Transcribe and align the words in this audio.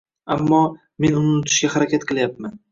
Ammo, 0.35 0.61
men 1.05 1.19
uni 1.19 1.29
unutishga 1.35 1.73
harakat 1.77 2.11
qilyapman. 2.13 2.61